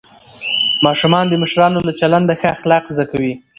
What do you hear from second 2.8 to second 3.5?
زده کوي